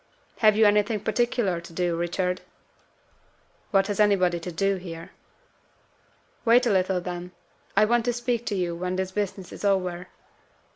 [0.39, 2.41] "Have you anything particular to do, Richard?"
[3.69, 5.11] "What has anybody to do here?"
[6.43, 7.33] "Wait a little, then.
[7.77, 10.07] I want to speak to you when this business is over."